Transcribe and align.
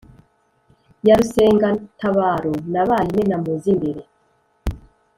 ya 1.07 1.15
Rusengatabaro 1.19 2.53
nabaye 2.71 3.05
imena 3.11 3.35
mu 3.43 3.51
z’ 3.61 3.63
imbere 3.73 4.01